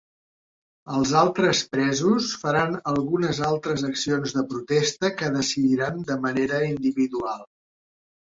Els 0.99 1.09
altres 1.17 1.59
presos 1.75 2.29
faran 2.43 2.73
algunes 2.93 3.41
altres 3.51 3.85
accions 3.91 4.33
de 4.39 4.45
protesta 4.55 5.13
que 5.21 5.31
decidiran 5.37 6.01
de 6.09 6.19
manera 6.25 6.65
individual. 6.71 7.47